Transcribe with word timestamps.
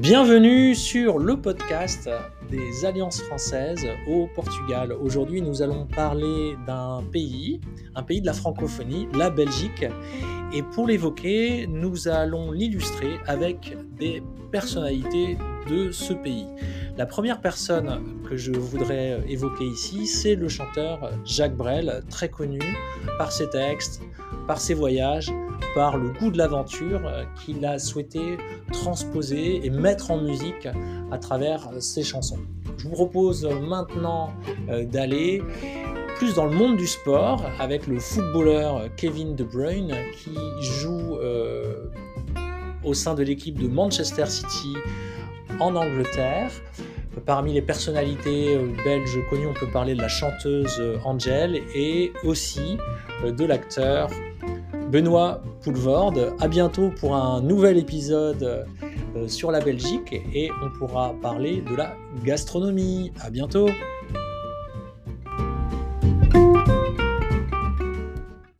Bienvenue 0.00 0.74
sur 0.74 1.18
le 1.18 1.40
podcast 1.40 2.10
des 2.50 2.84
alliances 2.84 3.22
françaises 3.22 3.86
au 4.08 4.26
Portugal. 4.34 4.92
Aujourd'hui, 4.92 5.40
nous 5.40 5.62
allons 5.62 5.86
parler 5.86 6.56
d'un 6.66 7.02
pays, 7.12 7.60
un 7.94 8.02
pays 8.02 8.20
de 8.20 8.26
la 8.26 8.32
francophonie, 8.32 9.08
la 9.14 9.30
Belgique. 9.30 9.86
Et 10.52 10.62
pour 10.62 10.88
l'évoquer, 10.88 11.66
nous 11.68 12.08
allons 12.08 12.50
l'illustrer 12.50 13.18
avec 13.26 13.76
des 13.98 14.22
personnalités 14.50 15.38
de 15.70 15.92
ce 15.92 16.12
pays. 16.12 16.46
La 16.98 17.06
première 17.06 17.40
personne 17.40 18.20
que 18.28 18.36
je 18.36 18.52
voudrais 18.52 19.22
évoquer 19.28 19.64
ici, 19.64 20.06
c'est 20.06 20.34
le 20.34 20.48
chanteur 20.48 21.10
Jacques 21.24 21.56
Brel, 21.56 22.02
très 22.10 22.28
connu 22.28 22.60
par 23.16 23.30
ses 23.30 23.48
textes, 23.48 24.02
par 24.46 24.60
ses 24.60 24.74
voyages, 24.74 25.32
par 25.74 25.96
le 25.96 26.10
goût 26.10 26.30
de 26.30 26.38
l'aventure 26.38 27.00
qu'il 27.36 27.64
a 27.64 27.78
souhaité 27.78 28.38
transposer 28.72 29.64
et 29.64 29.70
mettre 29.70 30.10
en 30.10 30.18
musique 30.18 30.68
à 31.10 31.18
travers 31.18 31.68
ses 31.80 32.02
chansons. 32.02 32.38
Je 32.78 32.88
vous 32.88 32.94
propose 32.94 33.44
maintenant 33.46 34.32
euh, 34.68 34.84
d'aller 34.84 35.42
plus 36.16 36.34
dans 36.34 36.44
le 36.44 36.52
monde 36.52 36.76
du 36.76 36.86
sport 36.86 37.42
avec 37.58 37.86
le 37.86 37.98
footballeur 37.98 38.88
Kevin 38.96 39.34
De 39.34 39.44
Bruyne 39.44 39.94
qui 40.16 40.36
joue 40.60 41.16
euh, 41.16 41.90
au 42.84 42.94
sein 42.94 43.14
de 43.14 43.22
l'équipe 43.22 43.58
de 43.58 43.68
Manchester 43.68 44.26
City 44.26 44.74
en 45.60 45.74
Angleterre. 45.74 46.50
Parmi 47.26 47.52
les 47.52 47.62
personnalités 47.62 48.56
euh, 48.56 48.68
belges 48.84 49.18
connues, 49.30 49.46
on 49.46 49.54
peut 49.54 49.70
parler 49.72 49.94
de 49.94 50.00
la 50.00 50.08
chanteuse 50.08 50.82
Angel 51.04 51.62
et 51.74 52.12
aussi 52.22 52.76
de 53.24 53.44
l'acteur 53.44 54.10
Benoît 54.94 55.42
Poulvorde. 55.62 56.34
À 56.38 56.46
bientôt 56.46 56.90
pour 57.00 57.16
un 57.16 57.40
nouvel 57.40 57.78
épisode 57.78 58.64
euh, 59.16 59.26
sur 59.26 59.50
la 59.50 59.58
Belgique 59.58 60.12
et 60.32 60.50
on 60.62 60.70
pourra 60.78 61.14
parler 61.20 61.62
de 61.68 61.74
la 61.74 61.96
gastronomie. 62.24 63.10
À 63.20 63.28
bientôt! 63.28 63.66